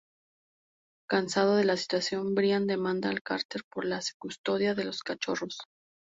[1.07, 5.59] Cansado de la situación, Brian demanda a Carter por la custodia de los cachorros.